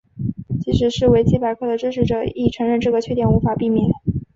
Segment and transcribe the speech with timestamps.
[0.61, 3.87] 即使是维基百科的支持者亦承认这个缺点无法避免。